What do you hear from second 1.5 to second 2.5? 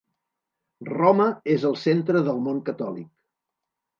és el centre del